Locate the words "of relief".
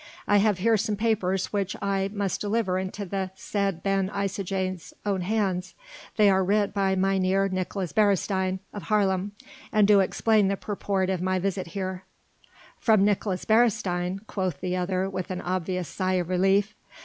16.13-16.73